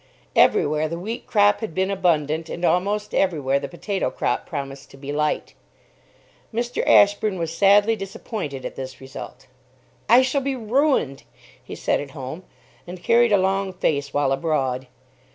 [0.35, 4.97] Everywhere, the wheat crop had been abundant, and almost everywhere the potato crop promised to
[4.97, 5.53] be light.
[6.51, 6.81] Mr.
[6.89, 9.45] Ashburn was sadly disappointed at this result.
[10.09, 11.21] "I shall be ruined,"
[11.63, 12.41] he said at home,
[12.87, 14.87] and carried a long face while abroad.